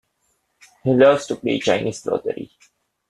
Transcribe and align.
He 0.83 0.93
loved 0.95 1.27
to 1.27 1.35
play 1.35 1.59
Chinese 1.59 2.03
lottery. 2.07 2.49